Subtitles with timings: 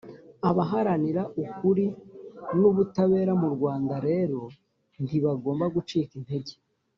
[0.49, 1.85] abaharanira ukuri
[2.59, 4.41] n'ubutabera mu rwanda rero
[5.03, 6.53] ntibagomba gucika intege.